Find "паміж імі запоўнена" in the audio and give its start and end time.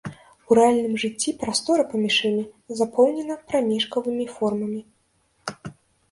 1.91-3.35